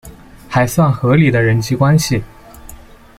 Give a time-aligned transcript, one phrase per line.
[0.49, 2.23] 还算合理的人际关系